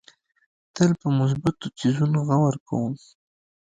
[0.75, 2.93] تل په مثبتو څیزونو غور کوم.